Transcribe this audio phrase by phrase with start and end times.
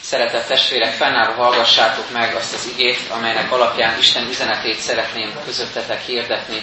[0.00, 6.62] Szeretett testvérek, fennállva hallgassátok meg azt az igét, amelynek alapján Isten üzenetét szeretném közöttetek hirdetni.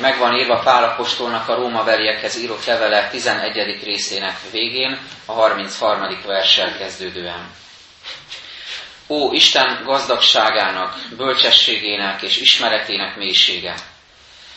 [0.00, 3.82] Meg van írva Pálapostolnak a Róma veliekhez írott levele 11.
[3.84, 6.20] részének végén, a 33.
[6.26, 7.50] verssel kezdődően.
[9.08, 13.74] Ó, Isten gazdagságának, bölcsességének és ismeretének mélysége!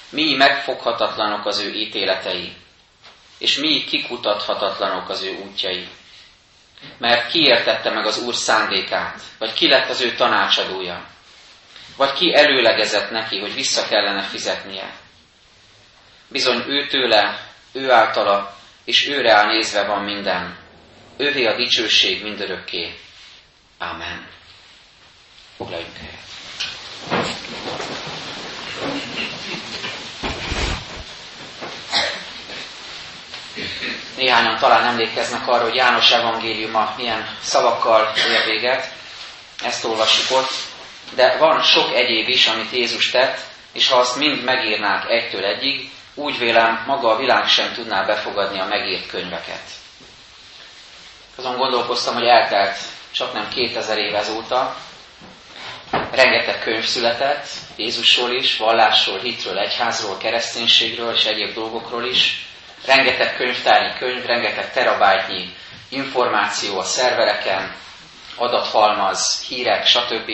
[0.09, 2.53] Mi megfoghatatlanok az ő ítéletei,
[3.37, 5.87] és mi kikutathatatlanok az ő útjai.
[6.97, 11.05] Mert ki értette meg az Úr szándékát, vagy ki lett az ő tanácsadója,
[11.95, 14.93] vagy ki előlegezett neki, hogy vissza kellene fizetnie.
[16.27, 20.57] Bizony ő tőle, ő általa, és őre áll nézve van minden.
[21.17, 22.99] Ővé a dicsőség mindörökké.
[23.77, 24.27] Amen.
[25.57, 26.34] Foglaljunk helyet.
[34.15, 38.91] Néhányan talán emlékeznek arra, hogy János evangéliuma milyen szavakkal ér véget.
[39.63, 40.51] Ezt olvassuk ott.
[41.15, 43.39] De van sok egyéb is, amit Jézus tett,
[43.73, 48.59] és ha azt mind megírnák egytől egyig, úgy vélem, maga a világ sem tudná befogadni
[48.59, 49.61] a megírt könyveket.
[51.35, 52.77] Azon gondolkoztam, hogy eltelt
[53.11, 54.75] csak nem 2000 év ezóta,
[56.11, 62.45] rengeteg könyv született, Jézusról is, vallásról, hitről, egyházról, kereszténységről és egyéb dolgokról is,
[62.85, 65.53] rengeteg könyvtári könyv, rengeteg terabájtnyi
[65.89, 67.75] információ a szervereken,
[68.35, 70.31] adathalmaz, hírek, stb.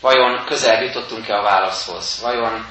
[0.00, 2.20] Vajon közel jutottunk-e a válaszhoz?
[2.22, 2.66] Vajon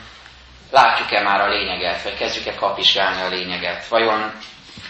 [0.72, 3.88] látjuk-e már a lényeget, vagy kezdjük-e kapizsgálni a lényeget?
[3.88, 4.34] Vajon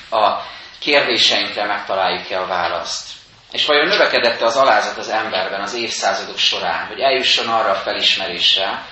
[0.10, 0.40] a
[0.80, 3.14] kérdéseinkre megtaláljuk-e a választ?
[3.52, 8.86] És vajon növekedett az alázat az emberben az évszázadok során, hogy eljusson arra a felismerésre,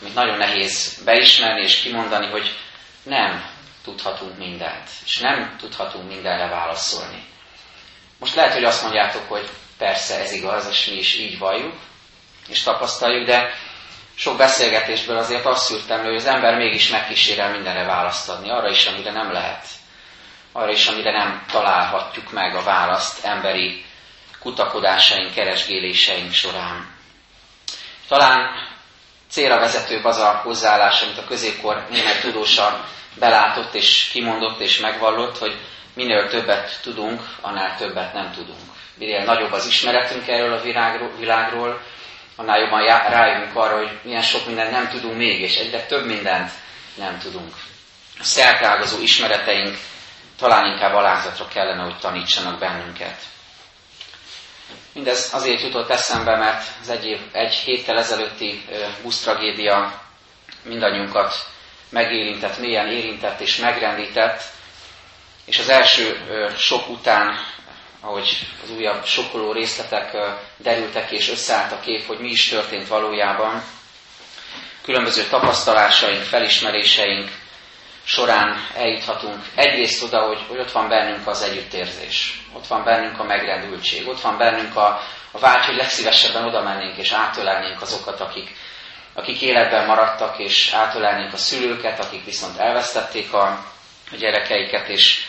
[0.00, 2.54] amit nagyon nehéz beismerni és kimondani, hogy
[3.02, 3.44] nem
[3.84, 7.24] tudhatunk mindent, és nem tudhatunk mindenre válaszolni.
[8.18, 9.48] Most lehet, hogy azt mondjátok, hogy
[9.78, 11.74] persze ez igaz, és mi is így valljuk,
[12.48, 13.54] és tapasztaljuk, de
[14.14, 18.86] sok beszélgetésből azért azt szűrtem hogy az ember mégis megkísérel mindenre választ adni, arra is,
[18.86, 19.66] amire nem lehet,
[20.52, 23.84] arra is, amire nem találhatjuk meg a választ emberi
[24.40, 26.96] kutakodásaink, keresgéléseink során.
[28.08, 28.67] Talán
[29.38, 32.84] célra vezetőbb az a hozzáállás, amit a középkor német tudósa
[33.18, 35.56] belátott és kimondott és megvallott, hogy
[35.94, 38.60] minél többet tudunk, annál többet nem tudunk.
[38.94, 40.60] Minél nagyobb az ismeretünk erről a
[41.18, 41.80] világról,
[42.36, 46.50] annál jobban rájövünk arra, hogy milyen sok mindent nem tudunk még, és egyre több mindent
[46.94, 47.54] nem tudunk.
[48.18, 49.76] A szertágazó ismereteink
[50.38, 53.16] talán inkább alázatra kellene, hogy tanítsanak bennünket.
[54.92, 58.64] Mindez azért jutott eszembe, mert az egy, év, egy héttel ezelőtti
[59.02, 60.00] busztragédia
[60.62, 61.34] mindannyiunkat
[61.88, 64.42] megérintett, mélyen érintett és megrendített,
[65.44, 66.16] és az első
[66.58, 67.36] sok után,
[68.00, 70.16] ahogy az újabb sokkoló részletek
[70.56, 73.62] derültek és összeállt a kép, hogy mi is történt valójában,
[74.82, 77.30] különböző tapasztalásaink, felismeréseink
[78.08, 83.24] során eljuthatunk egyrészt oda, hogy, hogy ott van bennünk az együttérzés, ott van bennünk a
[83.24, 88.56] megrendültség, ott van bennünk a, a vágy, hogy legszívesebben oda mennénk és átölelnénk azokat, akik,
[89.14, 93.46] akik életben maradtak, és átölelnénk a szülőket, akik viszont elvesztették a,
[94.12, 95.24] a gyerekeiket, és,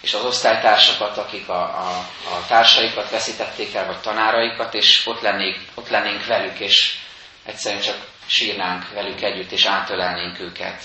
[0.00, 1.88] és az osztálytársakat, akik a, a,
[2.24, 6.98] a társaikat veszítették el, vagy tanáraikat, és ott lennénk, ott lennénk velük, és
[7.44, 10.82] egyszerűen csak sírnánk velük együtt, és átölelnénk őket.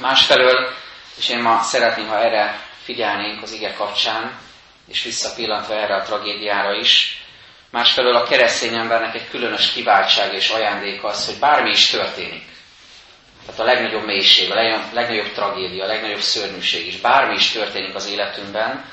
[0.00, 0.74] Másfelől,
[1.16, 4.38] és én ma szeretném, ha erre figyelnénk az ige kapcsán,
[4.88, 7.22] és visszapillantva erre a tragédiára is,
[7.70, 12.44] másfelől a keresztény embernek egy különös kiváltság és ajándék az, hogy bármi is történik.
[13.46, 17.94] Tehát a legnagyobb mélység, a legnagyobb, legnagyobb tragédia, a legnagyobb szörnyűség is, bármi is történik
[17.94, 18.84] az életünkben,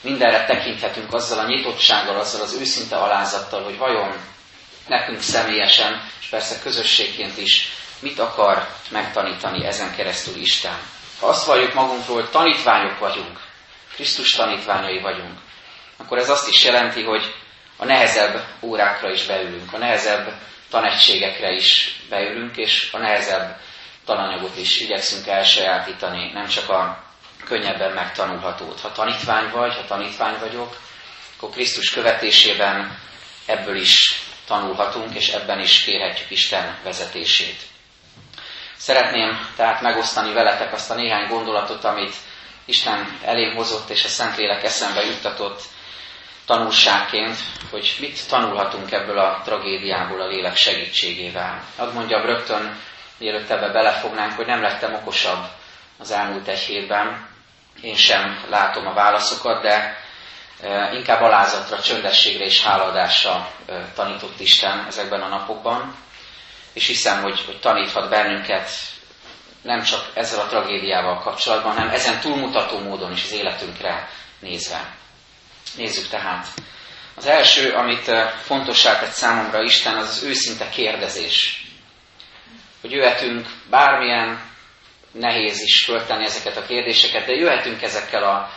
[0.00, 4.14] mindenre tekinthetünk azzal a nyitottsággal, azzal az őszinte alázattal, hogy vajon
[4.86, 7.68] nekünk személyesen, és persze közösségként is
[8.00, 10.78] mit akar megtanítani ezen keresztül Isten.
[11.20, 13.40] Ha azt valljuk magunkról, hogy tanítványok vagyunk,
[13.94, 15.38] Krisztus tanítványai vagyunk,
[15.96, 17.34] akkor ez azt is jelenti, hogy
[17.76, 20.32] a nehezebb órákra is beülünk, a nehezebb
[20.70, 23.60] tanegységekre is beülünk, és a nehezebb
[24.04, 27.02] tananyagot is igyekszünk elsajátítani, nem csak a
[27.44, 28.80] könnyebben megtanulhatót.
[28.80, 30.76] Ha tanítvány vagy, ha tanítvány vagyok,
[31.36, 32.98] akkor Krisztus követésében
[33.46, 37.60] ebből is tanulhatunk, és ebben is kérhetjük Isten vezetését.
[38.80, 42.14] Szeretném tehát megosztani veletek azt a néhány gondolatot, amit
[42.64, 45.62] Isten elém hozott, és a Szentlélek eszembe juttatott
[46.46, 47.36] tanulságként,
[47.70, 51.62] hogy mit tanulhatunk ebből a tragédiából a lélek segítségével.
[51.76, 52.78] Ad mondjam rögtön,
[53.18, 55.44] mielőtt ebbe belefognánk, hogy nem lettem okosabb
[55.98, 57.28] az elmúlt egy hétben.
[57.82, 59.96] én sem látom a válaszokat, de
[60.92, 63.48] inkább alázatra, csöndességre és háladásra
[63.94, 65.94] tanított Isten ezekben a napokban,
[66.72, 68.70] és hiszem, hogy, hogy taníthat bennünket
[69.62, 74.08] nem csak ezzel a tragédiával kapcsolatban, hanem ezen túlmutató módon is az életünkre
[74.38, 74.94] nézve.
[75.76, 76.46] Nézzük tehát.
[77.14, 78.10] Az első, amit
[78.42, 81.64] fontossá tett számomra Isten, az az őszinte kérdezés.
[82.80, 84.50] Hogy jöhetünk bármilyen
[85.12, 88.50] nehéz is föltenni ezeket a kérdéseket, de jöhetünk ezekkel a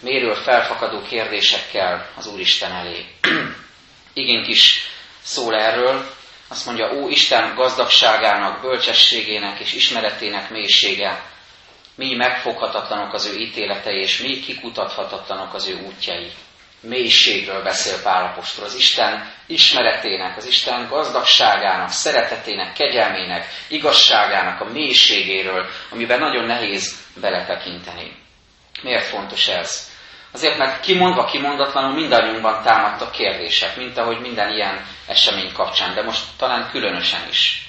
[0.00, 3.06] méről felfakadó kérdésekkel az Úristen elé.
[4.12, 4.90] Igénk is
[5.22, 6.10] szól erről,
[6.50, 11.22] azt mondja, ó Isten gazdagságának, bölcsességének és ismeretének mélysége,
[11.94, 16.30] mi megfoghatatlanok az ő ítéletei, és mi kikutathatatlanok az ő útjai.
[16.80, 26.18] Mélységről beszél Pálapostól, az Isten ismeretének, az Isten gazdagságának, szeretetének, kegyelmének, igazságának a mélységéről, amiben
[26.18, 28.16] nagyon nehéz beletekinteni.
[28.82, 29.89] Miért fontos ez?
[30.32, 36.24] Azért, mert kimondva, kimondatlanul mindannyiunkban támadtak kérdések, mint ahogy minden ilyen esemény kapcsán, de most
[36.38, 37.68] talán különösen is.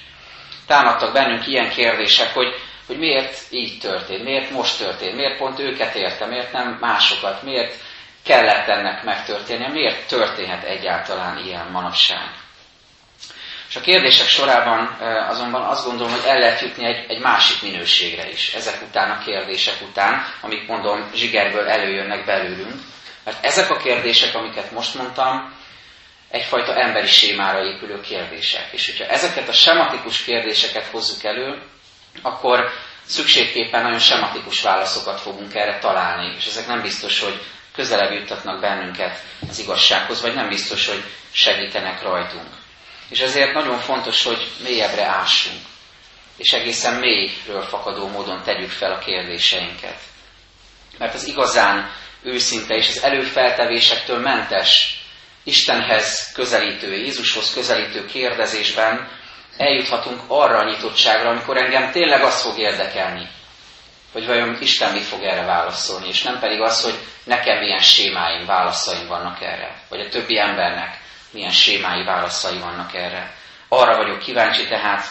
[0.67, 2.53] Támadtak bennünk ilyen kérdések, hogy,
[2.87, 7.75] hogy miért így történt, miért most történt, miért pont őket érte, miért nem másokat, miért
[8.23, 12.29] kellett ennek megtörténnie, miért történhet egyáltalán ilyen manapság.
[13.71, 14.85] És a kérdések sorában
[15.29, 19.23] azonban azt gondolom, hogy el lehet jutni egy, egy másik minőségre is, ezek után a
[19.23, 22.81] kérdések után, amik mondom zsigerből előjönnek belőlünk.
[23.23, 25.53] Mert ezek a kérdések, amiket most mondtam,
[26.29, 28.67] egyfajta emberi sémára épülő kérdések.
[28.71, 31.61] És hogyha ezeket a sematikus kérdéseket hozzuk elő,
[32.21, 32.69] akkor
[33.05, 37.41] szükségképpen nagyon sematikus válaszokat fogunk erre találni, és ezek nem biztos, hogy
[37.75, 42.60] közelebb juttatnak bennünket az igazsághoz, vagy nem biztos, hogy segítenek rajtunk.
[43.11, 45.61] És ezért nagyon fontos, hogy mélyebbre ássunk,
[46.37, 49.97] és egészen mélyről fakadó módon tegyük fel a kérdéseinket.
[50.97, 51.91] Mert az igazán
[52.23, 54.99] őszinte és az előfeltevésektől mentes
[55.43, 59.09] Istenhez közelítő, Jézushoz közelítő kérdezésben
[59.57, 63.27] eljuthatunk arra a nyitottságra, amikor engem tényleg az fog érdekelni,
[64.11, 68.45] hogy vajon Isten mit fog erre válaszolni, és nem pedig az, hogy nekem milyen sémáim,
[68.45, 71.00] válaszaim vannak erre, vagy a többi embernek
[71.31, 73.35] milyen sémái válaszai vannak erre.
[73.67, 75.05] Arra vagyok kíváncsi tehát,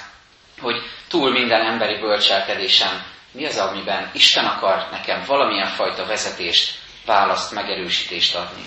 [0.61, 3.02] hogy túl minden emberi bölcselkedésem,
[3.32, 8.62] mi az, amiben Isten akar nekem valamilyen fajta vezetést, választ, megerősítést adni.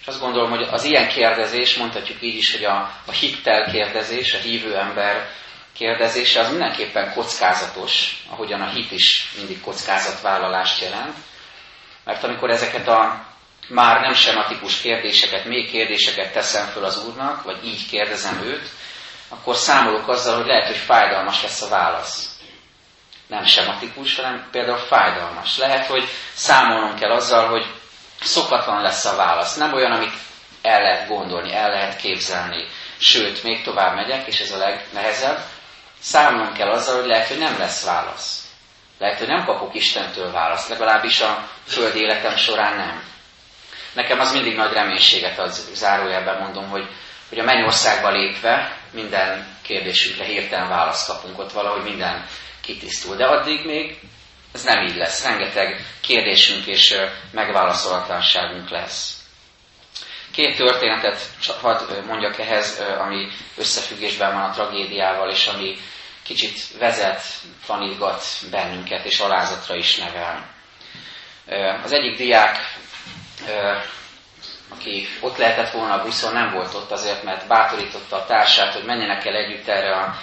[0.00, 4.34] És azt gondolom, hogy az ilyen kérdezés, mondhatjuk így is, hogy a, a hittel kérdezés,
[4.34, 5.30] a hívő ember
[5.72, 11.16] kérdezése, az mindenképpen kockázatos, ahogyan a hit is mindig kockázatvállalást jelent.
[12.04, 13.26] Mert amikor ezeket a
[13.68, 18.68] már nem sematikus kérdéseket, még kérdéseket teszem föl az Úrnak, vagy így kérdezem őt,
[19.28, 22.28] akkor számolok azzal, hogy lehet, hogy fájdalmas lesz a válasz.
[23.26, 25.58] Nem sematikus, hanem például fájdalmas.
[25.58, 27.66] Lehet, hogy számolnom kell azzal, hogy
[28.20, 29.56] szokatlan lesz a válasz.
[29.56, 30.12] Nem olyan, amit
[30.62, 32.66] el lehet gondolni, el lehet képzelni.
[32.98, 35.38] Sőt, még tovább megyek, és ez a legnehezebb.
[36.00, 38.44] Számolnom kell azzal, hogy lehet, hogy nem lesz válasz.
[38.98, 43.13] Lehet, hogy nem kapok Istentől választ, legalábbis a föld életem során nem.
[43.94, 46.86] Nekem az mindig nagy reménységet ad, zárójelben mondom, hogy,
[47.28, 52.26] hogy a mennyországba lépve minden kérdésünkre hirtelen választ kapunk, ott valahogy minden
[52.60, 53.16] kitisztul.
[53.16, 53.98] De addig még
[54.52, 55.24] ez nem így lesz.
[55.24, 56.94] Rengeteg kérdésünk és
[57.30, 59.18] megválaszolatlanságunk lesz.
[60.32, 61.30] Két történetet
[61.60, 65.76] hadd mondjak ehhez, ami összefüggésben van a tragédiával, és ami
[66.22, 67.22] kicsit vezet,
[67.66, 70.46] tanítgat bennünket, és alázatra is nevel.
[71.84, 72.56] Az egyik diák
[74.68, 78.84] aki ott lehetett volna a buszon, nem volt ott azért, mert bátorította a társát, hogy
[78.84, 80.14] menjenek el együtt erre a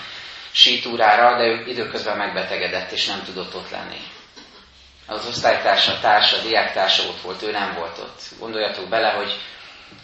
[0.51, 3.99] sítúrára, de ő időközben megbetegedett, és nem tudott ott lenni.
[5.07, 8.21] Az osztálytársa, társa, diáktársa ott volt, ő nem volt ott.
[8.39, 9.39] Gondoljatok bele, hogy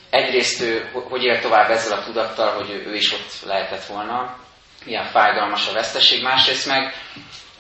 [0.10, 4.38] egyrészt ő hogy él tovább ezzel a tudattal, hogy ő, ő is ott lehetett volna,
[4.86, 6.94] milyen fájdalmas a veszteség, másrészt meg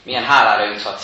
[0.03, 1.01] milyen hálára juthat,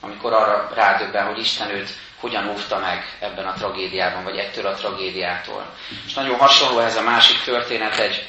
[0.00, 1.90] amikor arra rádöbben, hogy Isten őt
[2.20, 5.74] hogyan óvta meg ebben a tragédiában, vagy ettől a tragédiától.
[6.06, 8.28] És nagyon hasonló ez a másik történet, egy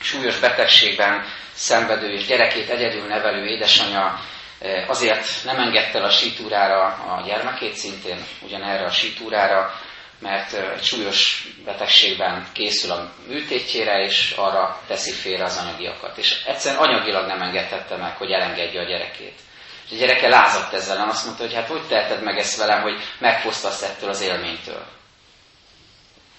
[0.00, 4.20] súlyos betegségben szenvedő és gyerekét egyedül nevelő édesanyja
[4.58, 9.74] eh, azért nem engedte el a sítúrára a gyermekét, szintén ugyanerre a sítúrára,
[10.18, 16.18] mert eh, egy súlyos betegségben készül a műtétjére, és arra teszi félre az anyagiakat.
[16.18, 19.40] És egyszerűen anyagilag nem engedhette meg, hogy elengedje a gyerekét.
[19.88, 22.82] És a gyereke lázadt ezzel, nem azt mondta, hogy hát hogy teheted meg ezt velem,
[22.82, 24.86] hogy megfosztasz ettől az élménytől.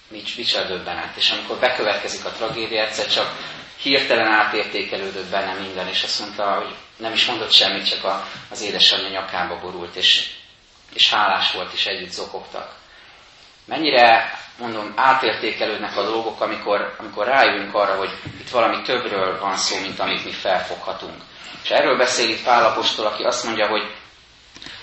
[0.08, 1.16] Nincs, micsoda döbbenet.
[1.16, 3.36] És amikor bekövetkezik a tragédia, egyszer csak
[3.76, 8.60] hirtelen átértékelődött benne minden, és azt mondta, hogy nem is mondott semmit, csak a, az
[8.62, 10.38] édesanyja nyakába borult, és
[10.92, 12.74] és hálás volt, és együtt zokogtak.
[13.64, 19.80] Mennyire, mondom, átértékelődnek a dolgok, amikor, amikor rájövünk arra, hogy itt valami többről van szó,
[19.80, 21.14] mint amit mi felfoghatunk.
[21.62, 23.82] És erről beszél itt Pálapostól, aki azt mondja, hogy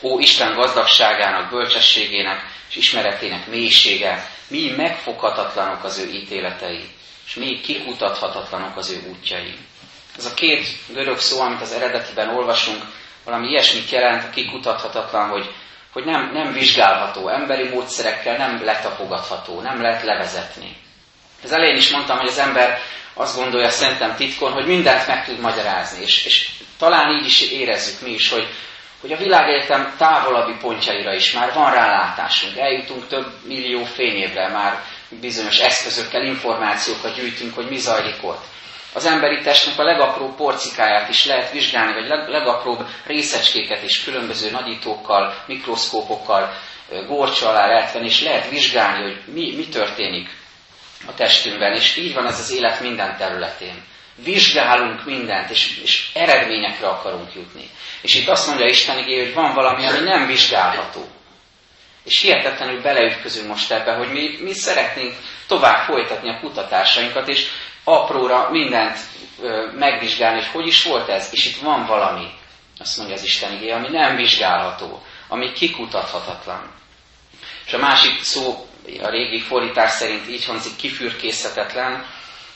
[0.01, 6.89] Ó, Isten gazdagságának, bölcsességének és ismeretének mélysége, mi megfoghatatlanok az ő ítéletei,
[7.25, 9.53] és mi kikutathatatlanok az ő útjai.
[10.17, 12.83] Ez a két görög szó, amit az eredetiben olvasunk,
[13.24, 15.53] valami ilyesmit jelent, a kikutathatatlan, hogy,
[15.97, 20.75] hogy nem, nem vizsgálható, emberi módszerekkel nem letapogatható, nem lehet levezetni.
[21.43, 22.79] Az elején is mondtam, hogy az ember
[23.13, 28.01] azt gondolja szerintem titkon, hogy mindent meg tud magyarázni, és, és talán így is érezzük
[28.01, 28.47] mi is, hogy,
[29.01, 35.59] hogy a világegyetem távolabbi pontjaira is már van rálátásunk, eljutunk több millió fényévre, már bizonyos
[35.59, 38.43] eszközökkel információkat gyűjtünk, hogy mi zajlik ott.
[38.97, 45.43] Az emberi testnek a legapróbb porcikáját is lehet vizsgálni, vagy legapróbb részecskéket is különböző nagyítókkal,
[45.47, 46.53] mikroszkópokkal,
[47.07, 50.29] górcsa alá lehet venni, és lehet vizsgálni, hogy mi, mi történik
[51.07, 53.83] a testünkben, és így van ez az élet minden területén.
[54.15, 57.69] Vizsgálunk mindent, és, és eredményekre akarunk jutni.
[58.01, 61.07] És itt azt mondja Isten igé, hogy van valami, ami nem vizsgálható.
[62.03, 65.13] És hihetetlenül beleütközünk most ebbe, hogy mi, mi szeretnénk
[65.47, 67.47] tovább folytatni a kutatásainkat, és
[67.89, 68.98] apróra mindent
[69.74, 71.29] megvizsgálni, hogy hogy is volt ez.
[71.32, 72.27] És itt van valami,
[72.79, 76.72] azt mondja az Isten igé, ami nem vizsgálható, ami kikutathatatlan.
[77.65, 78.67] És a másik szó
[79.01, 82.06] a régi fordítás szerint így hangzik kifürkészhetetlen,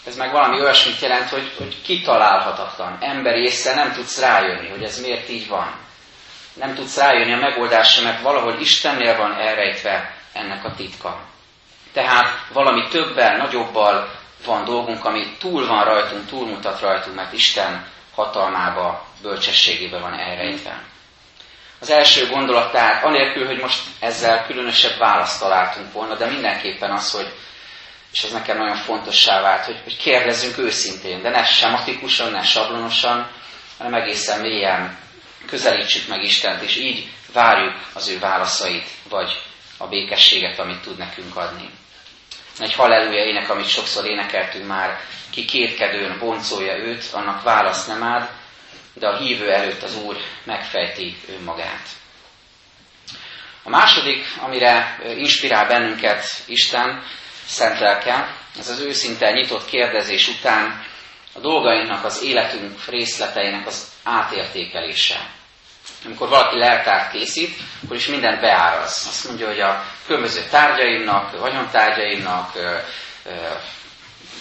[0.05, 2.97] ez meg valami olyasmit jelent, hogy, hogy kitalálhatatlan.
[2.99, 5.75] Emberi észre nem tudsz rájönni, hogy ez miért így van.
[6.53, 11.21] Nem tudsz rájönni a megoldásra, mert valahol Istennél van elrejtve ennek a titka.
[11.93, 19.05] Tehát valami többel, nagyobbal van dolgunk, ami túl van rajtunk, túlmutat rajtunk, mert Isten hatalmába,
[19.21, 20.83] bölcsességébe van elrejtve.
[21.79, 27.11] Az első gondolat tehát, anélkül, hogy most ezzel különösebb választ találtunk volna, de mindenképpen az,
[27.11, 27.33] hogy
[28.11, 33.31] és ez nekem nagyon fontossá vált, hogy, hogy kérdezzünk őszintén, de ne sematikusan, ne sablonosan,
[33.77, 34.97] hanem egészen mélyen
[35.45, 39.41] közelítsük meg Istent, és így várjuk az ő válaszait, vagy
[39.77, 41.69] a békességet, amit tud nekünk adni.
[42.59, 48.29] Egy halleluja ének, amit sokszor énekeltünk már, ki kétkedőn boncolja őt, annak választ nem áld,
[48.93, 51.87] de a hívő előtt az Úr megfejti önmagát.
[53.63, 57.03] A második, amire inspirál bennünket Isten,
[57.45, 60.85] szent lelke, ez az őszinte nyitott kérdezés után
[61.33, 65.29] a dolgainknak, az életünk részleteinek az átértékelése.
[66.05, 69.05] Amikor valaki leltárt készít, akkor is mindent beáraz.
[69.09, 72.51] Azt mondja, hogy a különböző tárgyaimnak, vagyontárgyaimnak,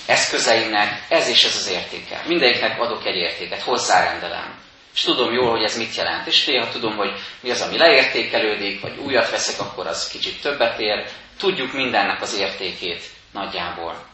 [0.07, 2.23] eszközeimnek ez és ez az értéke.
[2.27, 4.59] Mindegyiknek adok egy értéket, hozzárendelem.
[4.95, 6.27] És tudom jól, hogy ez mit jelent.
[6.27, 10.79] És néha tudom, hogy mi az, ami leértékelődik, vagy újat veszek, akkor az kicsit többet
[10.79, 11.07] ér,
[11.41, 13.03] Tudjuk mindennek az értékét
[13.33, 14.05] nagyjából.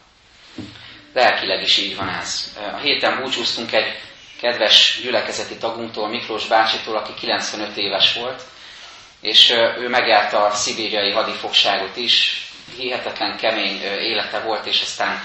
[1.13, 2.57] Lelkileg is így van ez.
[2.73, 3.99] A héten búcsúztunk egy
[4.41, 8.41] kedves gyülekezeti tagunktól, Miklós bácsitól, aki 95 éves volt,
[9.21, 12.45] és ő megjárta a szibériai hadifogságot is,
[12.77, 15.23] hihetetlen kemény élete volt, és aztán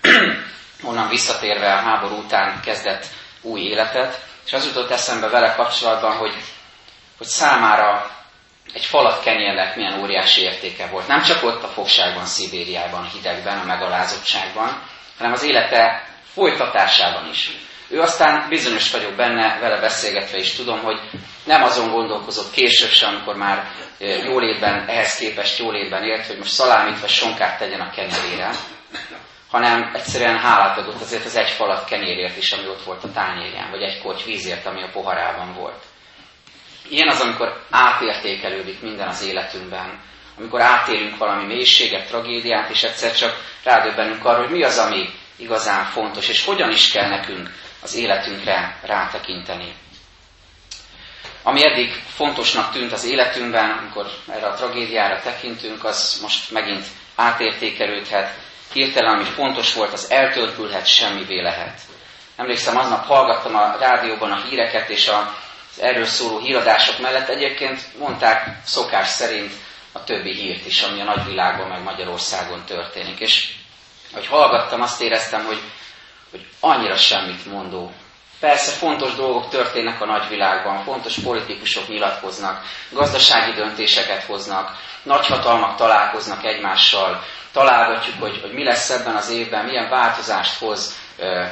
[0.88, 3.06] onnan visszatérve a háború után kezdett
[3.40, 6.34] új életet, és az jutott eszembe vele kapcsolatban, hogy,
[7.18, 8.10] hogy számára
[8.72, 11.06] egy falat kenyérnek milyen óriási értéke volt.
[11.06, 14.82] Nem csak ott a fogságban, Szibériában, hidegben, a megalázottságban,
[15.16, 17.50] hanem az élete folytatásában is.
[17.92, 21.00] Ő aztán bizonyos vagyok benne, vele beszélgetve is tudom, hogy
[21.44, 23.70] nem azon gondolkozott később sem, amikor már
[24.24, 28.50] jólétben, ehhez képest jólétben élt, hogy most szalámit vagy sonkát tegyen a kenyerére,
[29.50, 33.70] hanem egyszerűen hálát adott azért az egy falat kenyérért is, ami ott volt a tányérján,
[33.70, 35.82] vagy egy korty vízért, ami a poharában volt.
[36.88, 40.00] Ilyen az, amikor átértékelődik minden az életünkben,
[40.38, 45.84] amikor átélünk valami mélységet, tragédiát, és egyszer csak rádöbbenünk arra, hogy mi az, ami igazán
[45.84, 47.50] fontos, és hogyan is kell nekünk
[47.82, 49.74] az életünkre rátekinteni.
[51.42, 58.34] Ami eddig fontosnak tűnt az életünkben, amikor erre a tragédiára tekintünk, az most megint átértékelődhet.
[58.72, 61.80] Hirtelen, ami fontos volt, az eltörpülhet, semmivé lehet.
[62.36, 68.46] Emlékszem, aznap hallgattam a rádióban a híreket, és az erről szóló híradások mellett egyébként mondták
[68.64, 69.52] szokás szerint
[69.92, 73.20] a többi hírt is, ami a nagyvilágban meg Magyarországon történik.
[73.20, 73.54] És
[74.12, 75.60] hogy hallgattam, azt éreztem, hogy,
[76.32, 77.92] hogy annyira semmit mondó.
[78.40, 87.22] Persze fontos dolgok történnek a nagyvilágban, fontos politikusok nyilatkoznak, gazdasági döntéseket hoznak, nagyhatalmak találkoznak egymással,
[87.52, 90.98] találgatjuk, hogy, hogy mi lesz ebben az évben, milyen változást hoz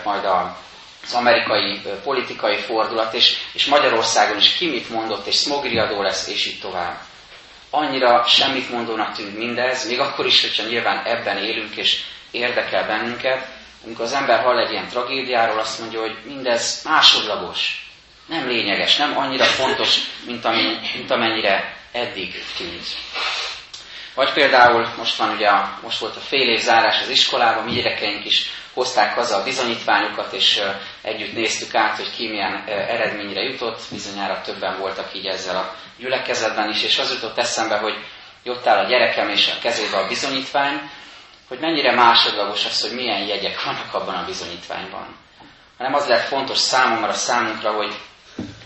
[0.04, 0.56] majd a
[1.04, 6.46] az amerikai politikai fordulat, és, és Magyarországon is ki mit mondott, és smogriadó lesz, és
[6.46, 6.98] így tovább.
[7.70, 13.46] annyira semmit mondónak tűnik mindez, még akkor is, hogyha nyilván ebben élünk és érdekel bennünket,
[13.84, 17.88] amikor az ember hall egy ilyen tragédiáról, azt mondja, hogy mindez másodlagos,
[18.26, 22.86] nem lényeges, nem annyira fontos, mint, ami, mint amennyire eddig tűnt.
[24.14, 25.50] Vagy például most van ugye,
[25.82, 30.32] most volt a fél év zárás az iskolában, mi gyerekeink is hozták haza a bizonyítványokat,
[30.32, 30.60] és
[31.02, 33.80] együtt néztük át, hogy ki milyen eredményre jutott.
[33.90, 37.94] Bizonyára többen voltak így ezzel a gyülekezetben is, és az jutott eszembe, hogy
[38.44, 40.90] ott áll a gyerekem és a kezébe a bizonyítvány,
[41.50, 45.16] hogy mennyire másodlagos az, hogy milyen jegyek vannak abban a bizonyítványban.
[45.78, 47.98] Hanem az lehet fontos számomra, számunkra, hogy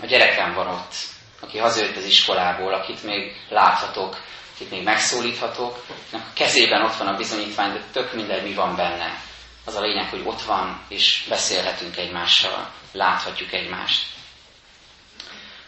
[0.03, 0.95] a gyerekem van ott,
[1.41, 4.23] aki hazajött az iskolából, akit még láthatok,
[4.55, 9.21] akit még megszólíthatok, a kezében ott van a bizonyítvány, de tök mindegy, mi van benne.
[9.65, 14.03] Az a lényeg, hogy ott van, és beszélhetünk egymással, láthatjuk egymást.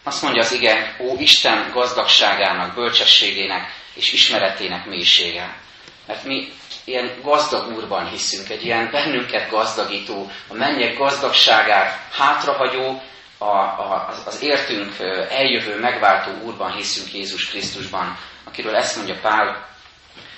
[0.02, 5.58] Azt mondja az ige, ó Isten gazdagságának, bölcsességének és ismeretének mélysége.
[6.06, 6.52] Mert mi
[6.86, 13.02] ilyen gazdag úrban hiszünk, egy ilyen bennünket gazdagító, a mennyek gazdagságát hátrahagyó,
[13.38, 14.98] a, a, az értünk
[15.30, 19.68] eljövő, megváltó úrban hiszünk Jézus Krisztusban, akiről ezt mondja Pál,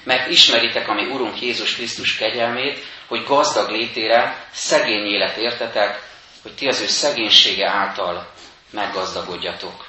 [0.04, 6.02] mert ismeritek a mi Urunk Jézus Krisztus kegyelmét, hogy gazdag létére szegény élet értetek,
[6.42, 8.28] hogy ti az ő szegénysége által
[8.70, 9.86] meggazdagodjatok.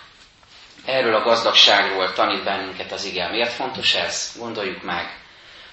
[0.85, 3.31] Erről a gazdagságról tanít bennünket az igen.
[3.31, 4.35] Miért fontos ez?
[4.37, 5.17] Gondoljuk meg.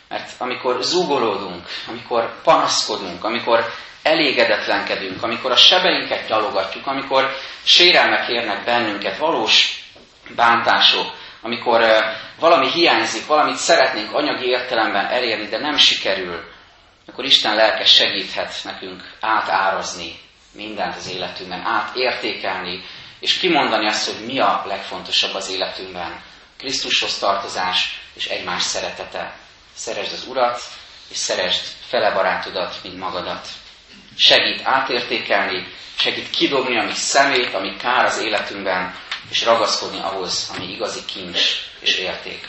[0.09, 3.65] Mert amikor zúgolódunk, amikor panaszkodunk, amikor
[4.03, 9.85] elégedetlenkedünk, amikor a sebeinket nyalogatjuk, amikor sérelmek érnek bennünket, valós
[10.35, 11.85] bántások, amikor
[12.39, 16.45] valami hiányzik, valamit szeretnénk anyagi értelemben elérni, de nem sikerül,
[17.07, 20.19] akkor Isten lelke segíthet nekünk átárazni
[20.53, 22.85] mindent az életünkben, átértékelni,
[23.21, 26.23] és kimondani azt, hogy mi a legfontosabb az életünkben.
[26.59, 29.35] Krisztushoz tartozás és egymás szeretete.
[29.77, 30.61] Szeresd az Urat,
[31.09, 33.49] és szeresd fele barátodat, mint magadat.
[34.17, 35.67] Segít átértékelni,
[35.99, 38.95] segít kidobni, ami szemét, ami kár az életünkben,
[39.31, 41.41] és ragaszkodni ahhoz, ami igazi kincs
[41.81, 42.49] és érték.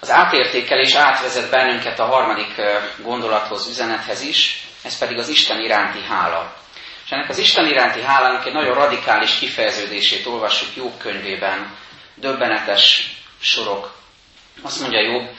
[0.00, 2.54] Az átértékelés átvezet bennünket a harmadik
[3.02, 6.56] gondolathoz, üzenethez is, ez pedig az Isten iránti hála.
[7.04, 11.76] És ennek az Isten iránti hálának egy nagyon radikális kifejeződését olvassuk Jobb könyvében,
[12.14, 13.94] döbbenetes sorok.
[14.62, 15.30] Azt mondja Jobb,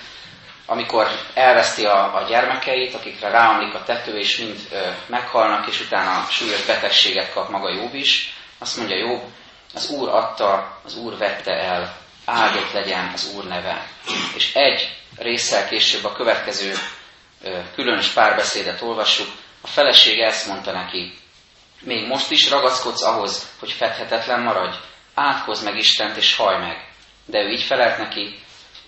[0.65, 6.25] amikor elveszti a, a gyermekeit, akikre ráomlik a tető, és mind ö, meghalnak, és utána
[6.29, 9.21] súlyos betegséget kap maga Jobb is, azt mondja Jobb,
[9.73, 13.87] az Úr adta, az Úr vette el, áldott legyen az Úr neve.
[14.35, 16.73] És egy résszel később a következő
[17.43, 19.27] ö, különös párbeszédet olvassuk,
[19.61, 21.13] a feleség ezt mondta neki,
[21.81, 24.75] még most is ragaszkodsz ahhoz, hogy fedhetetlen maradj,
[25.13, 26.89] átkozz meg Istent és haj meg.
[27.25, 28.39] De ő így felelt neki,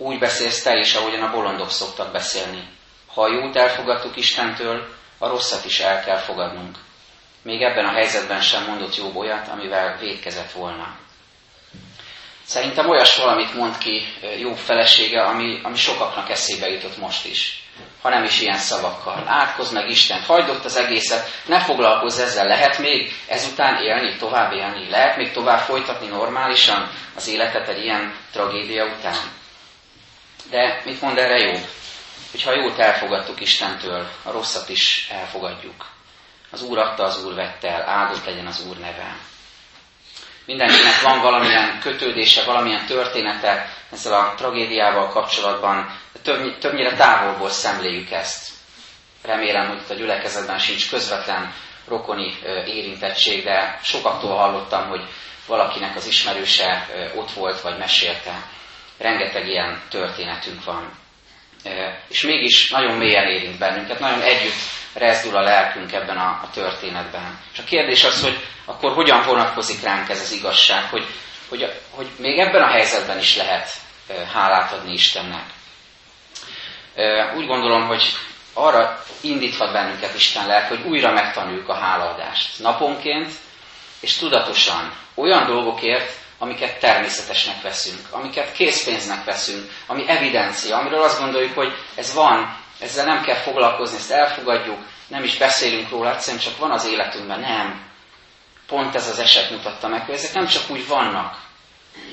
[0.01, 2.67] úgy beszélsz te is, ahogyan a bolondok szoktak beszélni.
[3.13, 6.77] Ha a jót elfogadtuk Istentől, a rosszat is el kell fogadnunk.
[7.41, 10.95] Még ebben a helyzetben sem mondott jobb olyat, amivel védkezett volna.
[12.43, 14.05] Szerintem olyas valamit mond ki
[14.39, 17.63] jó felesége, ami, ami sokaknak eszébe jutott most is.
[18.01, 19.23] Ha nem is ilyen szavakkal.
[19.27, 22.47] Átkozz meg Isten, hagyd ott az egészet, ne foglalkozz ezzel.
[22.47, 24.89] Lehet még ezután élni, tovább élni?
[24.89, 29.38] Lehet még tovább folytatni normálisan az életet egy ilyen tragédia után?
[30.49, 31.59] De mit mond erre jó?
[32.31, 35.85] Hogyha jót elfogadtuk Istentől, a rosszat is elfogadjuk.
[36.51, 39.15] Az Úr adta, az Úr vette el, áldott legyen az Úr neve.
[40.45, 48.47] Mindenkinek van valamilyen kötődése, valamilyen története ezzel a tragédiával kapcsolatban, több, többnyire távolból szemléljük ezt.
[49.23, 51.53] Remélem, hogy itt a gyülekezetben sincs közvetlen
[51.87, 55.01] rokoni érintettség, de sokaktól hallottam, hogy
[55.47, 58.33] valakinek az ismerőse ott volt, vagy mesélte.
[58.99, 60.91] Rengeteg ilyen történetünk van.
[62.07, 64.59] És mégis nagyon mélyen érint bennünket, nagyon együtt
[64.93, 67.39] rezdul a lelkünk ebben a, a történetben.
[67.53, 71.05] És a kérdés az, hogy akkor hogyan vonatkozik ránk ez az igazság, hogy,
[71.49, 73.69] hogy, hogy még ebben a helyzetben is lehet
[74.33, 75.45] hálát adni Istennek.
[77.35, 78.03] Úgy gondolom, hogy
[78.53, 83.31] arra indíthat bennünket Isten lelk, hogy újra megtanuljuk a hálaadást naponként,
[83.99, 91.55] és tudatosan olyan dolgokért, amiket természetesnek veszünk, amiket készpénznek veszünk, ami evidencia, amiről azt gondoljuk,
[91.55, 96.57] hogy ez van, ezzel nem kell foglalkozni, ezt elfogadjuk, nem is beszélünk róla, egyszerűen csak
[96.57, 97.39] van az életünkben.
[97.39, 97.87] Nem.
[98.67, 101.37] Pont ez az eset mutatta meg, hogy ezek nem csak úgy vannak,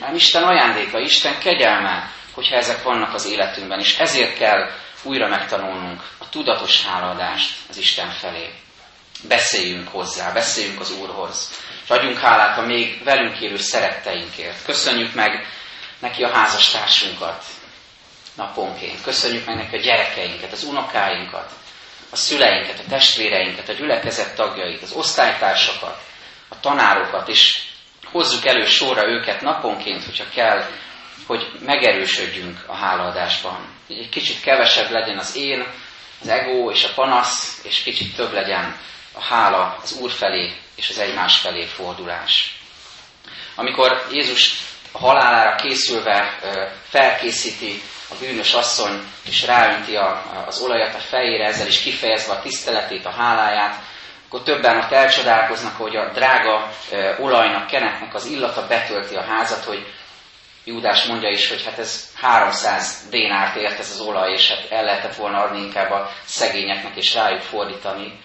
[0.01, 4.71] hanem Isten ajándéka, Isten kegyelme, hogyha ezek vannak az életünkben, és ezért kell
[5.03, 8.53] újra megtanulnunk a tudatos hálaadást az Isten felé.
[9.29, 11.51] Beszéljünk hozzá, beszéljünk az Úrhoz,
[11.87, 14.65] és adjunk hálát a még velünk élő szeretteinkért.
[14.65, 15.47] Köszönjük meg
[15.99, 17.45] neki a házastársunkat
[18.37, 19.03] naponként.
[19.03, 21.51] Köszönjük meg neki a gyerekeinket, az unokáinkat,
[22.11, 26.01] a szüleinket, a testvéreinket, a gyülekezet tagjait, az osztálytársakat,
[26.49, 27.63] a tanárokat, és
[28.05, 30.71] hozzuk elő sorra őket naponként, hogyha kell,
[31.27, 33.75] hogy megerősödjünk a hálaadásban.
[33.89, 35.67] Egy kicsit kevesebb legyen az én,
[36.21, 38.77] az ego és a panasz, és kicsit több legyen
[39.17, 42.59] a hála az Úr felé és az egymás felé fordulás.
[43.55, 44.57] Amikor Jézus
[44.93, 46.39] a halálára készülve
[46.89, 49.97] felkészíti a bűnös asszony, és ráönti
[50.47, 53.83] az olajat a fejére, ezzel is kifejezve a tiszteletét, a háláját,
[54.27, 56.71] akkor többen ott elcsodálkoznak, hogy a drága
[57.19, 59.87] olajnak, kenetnek az illata betölti a házat, hogy
[60.65, 64.85] Júdás mondja is, hogy hát ez 300 dénárt ért ez az olaj, és hát el
[64.85, 68.21] lehetett volna adni inkább a szegényeknek, és rájuk fordítani.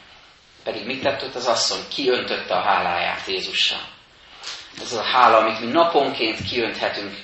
[0.64, 1.82] Pedig mit tett ott az asszony?
[1.96, 3.82] Kiöntötte a háláját Jézussal.
[4.82, 7.16] Ez a hála, amit mi naponként kiönthetünk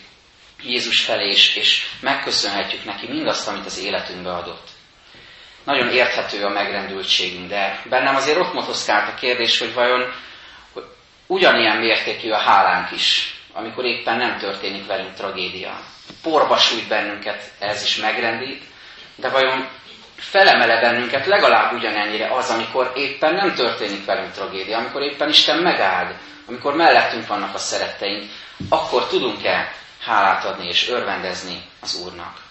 [0.63, 4.67] Jézus felé, és, és megköszönhetjük neki mindazt, amit az életünkbe adott.
[5.63, 10.13] Nagyon érthető a megrendültségünk, de bennem azért ott motoszkált a kérdés, hogy vajon
[10.73, 10.84] hogy
[11.28, 15.80] ugyanilyen mértékű a hálánk is, amikor éppen nem történik velünk tragédia.
[16.21, 18.63] Porba sújt bennünket, ez is megrendít,
[19.15, 19.69] de vajon
[20.17, 26.15] felemele bennünket legalább ugyanennyire az, amikor éppen nem történik velünk tragédia, amikor éppen Isten megáld,
[26.47, 28.32] amikor mellettünk vannak a szeretteink,
[28.69, 29.73] akkor tudunk-e
[30.06, 32.45] hálát adni és örvendezni az Úrnak.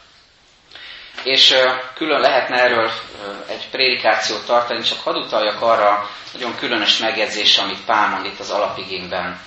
[1.22, 1.54] És
[1.94, 2.90] külön lehetne erről
[3.48, 8.50] egy prédikációt tartani, csak hadd utaljak arra nagyon különös megjegyzésre, amit Pál mond itt az
[8.50, 9.40] alapigényben.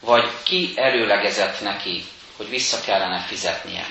[0.00, 2.04] Vagy ki előlegezett neki,
[2.36, 3.84] hogy vissza kellene fizetnie.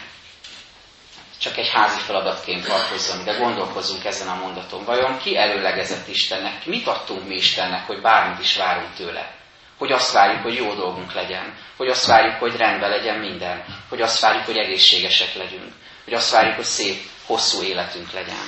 [1.41, 4.83] Csak egy házi feladatként tartozzon, de gondolkozzunk ezen a mondaton.
[4.83, 6.65] Vajon ki előlegezett Istennek?
[6.65, 9.39] Mit adtunk mi Istennek, hogy bármit is várunk tőle?
[9.81, 14.01] hogy azt várjuk, hogy jó dolgunk legyen, hogy azt várjuk, hogy rendben legyen minden, hogy
[14.01, 15.73] azt várjuk, hogy egészségesek legyünk,
[16.03, 18.45] hogy azt várjuk, hogy szép, hosszú életünk legyen.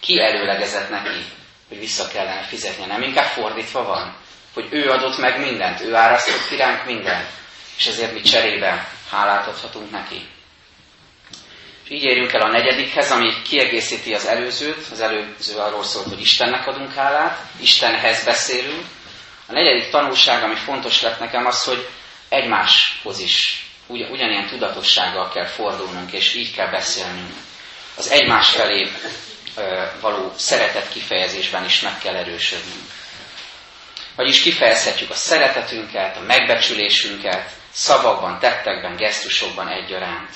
[0.00, 1.24] Ki előlegezett neki,
[1.68, 2.86] hogy vissza kellene fizetnie?
[2.86, 4.16] Nem inkább fordítva van,
[4.54, 7.28] hogy ő adott meg mindent, ő árasztott ki ránk mindent,
[7.76, 10.28] és ezért mi cserébe hálát adhatunk neki.
[11.90, 14.86] És így érjünk el a negyedikhez, ami kiegészíti az előzőt.
[14.92, 18.84] Az előző arról szólt, hogy Istennek adunk hálát, Istenhez beszélünk,
[19.46, 21.88] a negyedik tanulság, ami fontos lett nekem, az, hogy
[22.28, 27.32] egymáshoz is ugy, ugyanilyen tudatossággal kell fordulnunk, és így kell beszélnünk.
[27.96, 28.90] Az egymás felé
[30.00, 32.90] való szeretet kifejezésben is meg kell erősödnünk.
[34.16, 40.30] Vagyis kifejezhetjük a szeretetünket, a megbecsülésünket, szavakban, tettekben, gesztusokban egyaránt.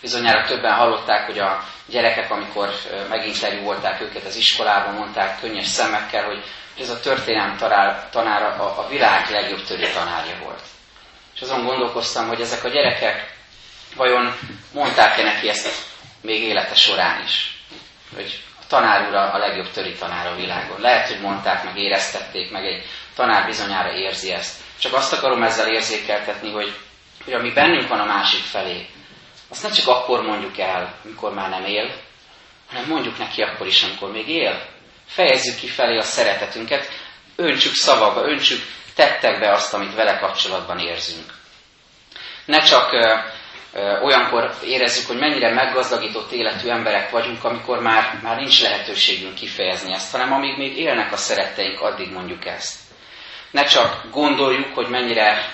[0.00, 2.68] Bizonyára többen hallották, hogy a gyerekek, amikor
[3.08, 6.44] meginterjúolták őket az iskolában, mondták könnyes szemekkel, hogy
[6.80, 7.56] ez a történelem
[8.10, 10.60] tanára a, a világ legjobb törő tanárja volt.
[11.34, 13.36] És azon gondolkoztam, hogy ezek a gyerekek
[13.96, 14.34] vajon
[14.72, 15.86] mondták-e neki ezt
[16.20, 17.62] még élete során is,
[18.14, 20.80] hogy a tanár ura a legjobb töri tanár a világon.
[20.80, 22.84] Lehet, hogy mondták, meg éreztették, meg egy
[23.14, 24.56] tanár bizonyára érzi ezt.
[24.78, 26.76] Csak azt akarom ezzel érzékeltetni, hogy,
[27.24, 28.86] hogy ami bennünk van a másik felé,
[29.48, 31.90] azt nem csak akkor mondjuk el, amikor már nem él,
[32.68, 34.66] hanem mondjuk neki akkor is, amikor még él.
[35.06, 36.88] Fejezzük ki felé a szeretetünket,
[37.36, 38.60] öntsük szavakba, öntsük
[38.94, 41.34] tettekbe azt, amit vele kapcsolatban érzünk.
[42.44, 43.16] Ne csak ö,
[43.72, 49.92] ö, olyankor érezzük, hogy mennyire meggazdagított életű emberek vagyunk, amikor már, már nincs lehetőségünk kifejezni
[49.92, 52.87] ezt, hanem amíg még élnek a szeretteink, addig mondjuk ezt.
[53.50, 55.52] Ne csak gondoljuk, hogy mennyire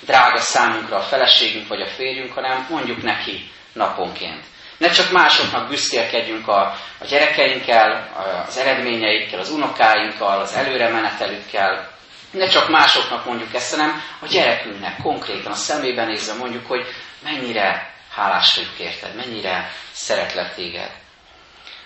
[0.00, 4.44] drága számunkra a feleségünk vagy a férjünk, hanem mondjuk neki naponként.
[4.78, 6.60] Ne csak másoknak büszkélkedjünk a,
[6.98, 8.08] a gyerekeinkkel,
[8.46, 11.90] az eredményeikkel, az unokáinkkal, az előremenetelükkel.
[12.30, 16.86] Ne csak másoknak mondjuk ezt, hanem a gyerekünknek konkrétan a szemében nézve mondjuk, hogy
[17.22, 20.90] mennyire hálás vagyok érted, mennyire szeretlek téged.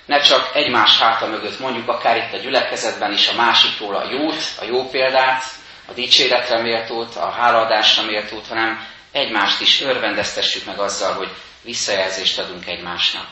[0.06, 4.42] Ne csak egymás háta mögött mondjuk akár itt a gyülekezetben is a másikról a jót,
[4.60, 5.44] a jó példát,
[5.86, 11.28] a dicséretre méltót, a hálaadásra méltót, hanem egymást is örvendeztessük meg azzal, hogy
[11.62, 13.26] visszajelzést adunk egymásnak.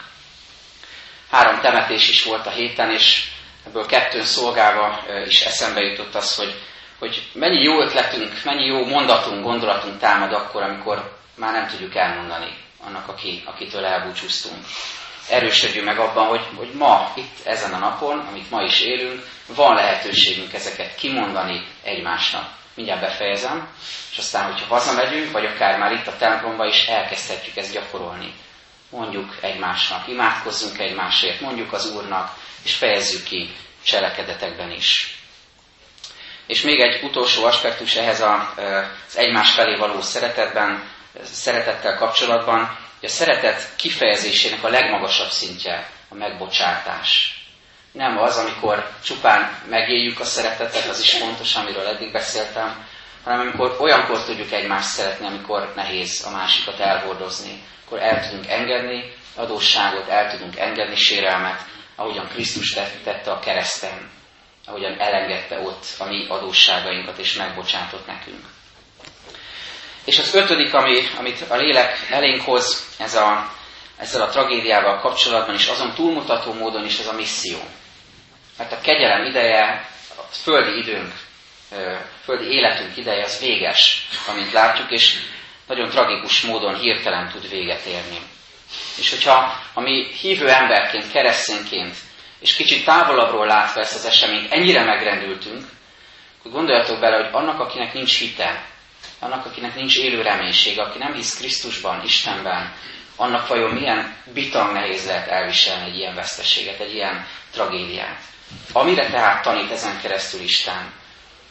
[1.30, 3.28] Három temetés is volt a héten, és
[3.66, 6.54] ebből kettőn szolgálva is eszembe jutott az, hogy,
[6.98, 12.56] hogy mennyi jó ötletünk, mennyi jó mondatunk, gondolatunk támad akkor, amikor már nem tudjuk elmondani
[12.84, 14.64] annak, aki, akitől elbúcsúztunk.
[15.28, 19.74] Erősödjünk meg abban, hogy, hogy ma, itt ezen a napon, amit ma is élünk, van
[19.74, 23.68] lehetőségünk ezeket kimondani egymásnak mindjárt befejezem,
[24.10, 28.34] és aztán, hogyha hazamegyünk, vagy akár már itt a templomba is elkezdhetjük ezt gyakorolni.
[28.90, 33.54] Mondjuk egymásnak, imádkozzunk egymásért, mondjuk az Úrnak, és fejezzük ki
[33.84, 35.16] cselekedetekben is.
[36.46, 40.90] És még egy utolsó aspektus ehhez az egymás felé való szeretetben,
[41.22, 47.36] szeretettel kapcsolatban, a szeretet kifejezésének a legmagasabb szintje a megbocsátás.
[47.92, 52.86] Nem az, amikor csupán megéljük a szeretetet, az is fontos, amiről eddig beszéltem,
[53.24, 59.12] hanem amikor olyankor tudjuk egymást szeretni, amikor nehéz a másikat elhordozni, akkor el tudunk engedni
[59.34, 61.60] adósságot, el tudunk engedni sérelmet,
[61.96, 62.72] ahogyan Krisztus
[63.04, 64.10] tette a kereszten,
[64.66, 68.44] ahogyan elengedte ott a mi adósságainkat és megbocsátott nekünk.
[70.04, 73.52] És az ötödik, ami, amit a lélek elénk hoz, ez a,
[73.96, 77.58] ezzel a tragédiával kapcsolatban is, azon túlmutató módon is ez a misszió.
[78.58, 81.12] Mert a kegyelem ideje, a földi időnk,
[82.24, 85.18] földi életünk ideje az véges, amint látjuk, és
[85.66, 88.18] nagyon tragikus módon hirtelen tud véget érni.
[88.98, 91.94] És hogyha a mi hívő emberként, keresztényként,
[92.40, 95.64] és kicsit távolabbról látva ezt az eseményt, ennyire megrendültünk,
[96.38, 98.64] akkor gondoljatok bele, hogy annak, akinek nincs hite,
[99.22, 102.74] annak, akinek nincs élő reménység, aki nem hisz Krisztusban, Istenben,
[103.16, 108.20] annak vajon milyen bitang nehéz lehet elviselni egy ilyen veszteséget, egy ilyen tragédiát.
[108.72, 110.92] Amire tehát tanít ezen keresztül Isten,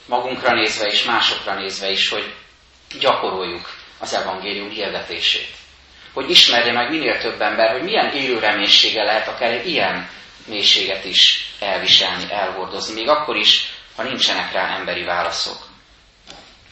[0.05, 2.33] magunkra nézve és másokra nézve is, hogy
[2.99, 5.55] gyakoroljuk az evangélium hirdetését.
[6.13, 10.09] Hogy ismerje meg minél több ember, hogy milyen élő reménysége lehet akár ilyen
[10.45, 15.69] mélységet is elviselni, elhordozni, még akkor is, ha nincsenek rá emberi válaszok.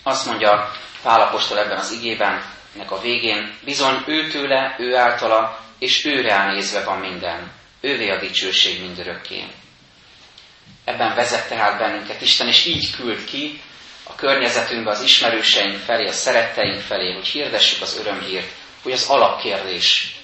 [0.04, 2.44] Azt mondja Pálapostól ebben az igében,
[2.76, 7.52] ennek a végén, bizony ő tőle, ő általa, és őre nézve van minden.
[7.82, 9.44] Ővé a dicsőség mindörökké.
[10.86, 13.62] Ebben vezet tehát bennünket Isten, és így küld ki
[14.04, 18.52] a környezetünkbe, az ismerőseink felé, a szeretteink felé, hogy hirdessük az örömhírt,
[18.84, 20.16] hogy az alapkérdés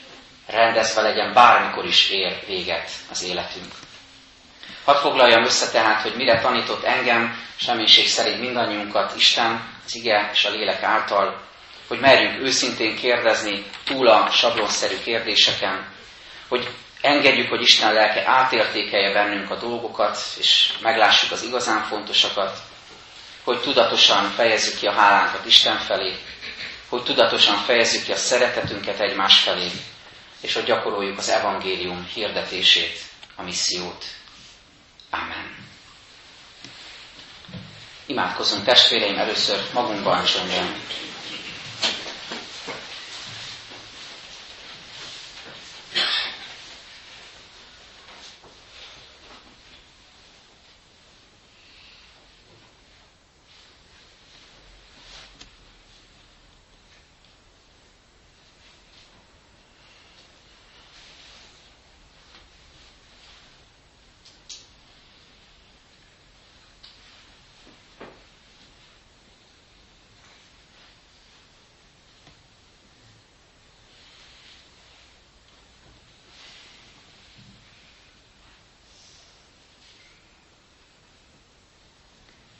[0.47, 3.73] rendezve legyen, bármikor is ér véget az életünk.
[4.85, 10.29] Hadd foglaljam össze tehát, hogy mire tanított engem, és reménység szerint mindannyiunkat Isten, az ige
[10.33, 11.41] és a lélek által,
[11.87, 15.93] hogy merjünk őszintén kérdezni túl a sablonszerű kérdéseken,
[16.47, 16.69] hogy
[17.01, 22.57] engedjük, hogy Isten lelke átértékelje bennünk a dolgokat, és meglássuk az igazán fontosakat,
[23.43, 26.13] hogy tudatosan fejezzük ki a hálánkat Isten felé,
[26.89, 29.71] hogy tudatosan fejezzük ki a szeretetünket egymás felé,
[30.41, 32.99] és hogy gyakoroljuk az evangélium hirdetését,
[33.35, 34.05] a missziót.
[35.09, 35.64] Amen.
[38.07, 40.65] Imádkozunk testvéreim először magunkban csöndben.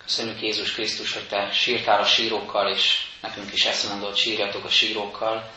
[0.06, 4.70] Köszönjük Jézus Krisztus, hogy Te sírtál a sírókkal, és nekünk is ezt mondod, sírjatok a
[4.70, 5.52] sírókkal.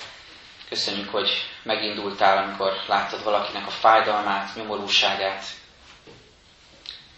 [0.68, 1.30] Köszönjük, hogy
[1.62, 5.44] megindultál, amikor láttad valakinek a fájdalmát, nyomorúságát,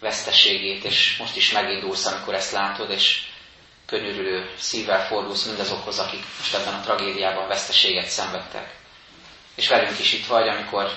[0.01, 3.23] veszteségét, és most is megindulsz, amikor ezt látod, és
[3.87, 8.75] könyörülő szívvel fordulsz mindazokhoz, akik most ebben a tragédiában veszteséget szenvedtek.
[9.55, 10.91] És velünk is itt vagy, amikor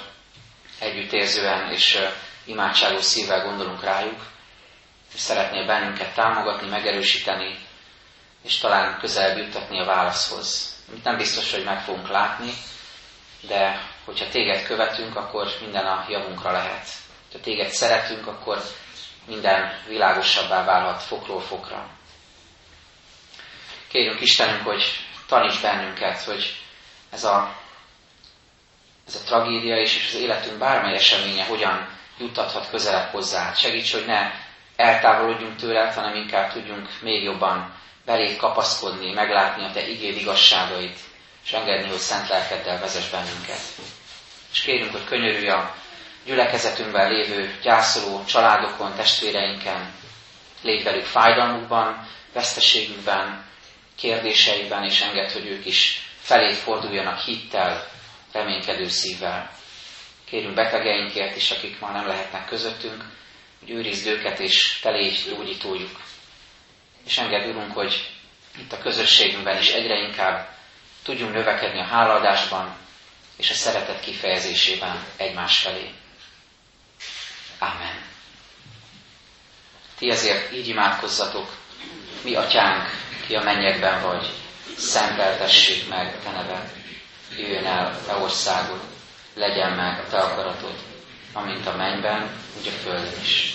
[0.79, 1.99] együttérzően és
[2.45, 4.31] imádságos szívvel gondolunk rájuk,
[5.13, 7.57] és szeretnél bennünket támogatni, megerősíteni,
[8.43, 10.75] és talán közelebb juttatni a válaszhoz.
[10.89, 12.53] Amit nem biztos, hogy meg fogunk látni,
[13.41, 16.87] de hogyha téged követünk, akkor minden a javunkra lehet.
[17.31, 18.63] Ha téged szeretünk, akkor
[19.25, 21.87] minden világosabbá válhat fokról fokra.
[23.87, 24.83] Kérjünk Istenünk, hogy
[25.27, 26.55] taníts bennünket, hogy
[27.09, 27.55] ez a,
[29.07, 33.53] ez a tragédia is, és az életünk bármely eseménye hogyan juttathat közelebb hozzá.
[33.53, 34.31] Segíts, hogy ne
[34.75, 37.73] eltávolodjunk tőle, hanem inkább tudjunk még jobban
[38.05, 40.99] belé kapaszkodni, meglátni a Te igéd igazságait,
[41.45, 43.59] és engedni, hogy szent lelkeddel vezess bennünket.
[44.51, 45.75] És kérjünk, hogy könyörülj a
[46.25, 49.91] gyülekezetünkben lévő gyászoló családokon, testvéreinken,
[50.61, 53.45] légy velük fájdalmukban, veszteségükben,
[53.97, 57.87] kérdéseiben, és enged, hogy ők is felé forduljanak hittel,
[58.31, 59.51] reménykedő szívvel.
[60.25, 63.03] Kérünk betegeinkért is, akik ma nem lehetnek közöttünk,
[63.65, 66.01] hogy őrizd őket, és te légy gyógyítójuk.
[67.05, 68.09] És engedd, Urunk, hogy
[68.57, 70.55] itt a közösségünkben is egyre inkább
[71.03, 72.75] tudjunk növekedni a hálaadásban
[73.37, 75.89] és a szeretet kifejezésében egymás felé.
[77.59, 78.01] Amen.
[79.97, 81.57] Ti ezért így imádkozzatok,
[82.23, 82.89] mi atyánk,
[83.27, 84.29] ki a mennyekben vagy,
[84.77, 86.71] szenteltessék meg a te neved,
[87.37, 88.81] jöjjön el a te országod,
[89.33, 90.92] legyen meg a te akaratod,
[91.33, 93.53] amint a mennyben, úgy a földön is.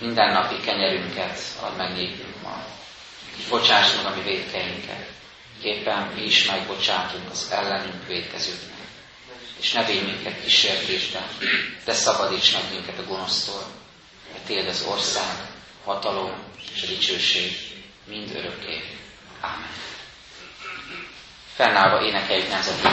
[0.00, 2.64] Minden napi kenyerünket add meg nékünk ma,
[3.38, 5.06] és bocsáss meg a mi védkeinket,
[5.62, 8.78] éppen mi is megbocsátunk az ellenünk védkezőknek.
[9.60, 11.26] És ne védj minket kísértésben,
[11.84, 13.64] de szabadíts meg minket a gonosztól,
[14.32, 15.36] mert Tiéd az ország,
[15.84, 16.34] hatalom
[16.74, 17.56] és a dicsőség
[18.04, 18.82] mind örökké.
[19.40, 19.68] Ámen.
[21.54, 22.88] Fennállva énekeljük nemzeti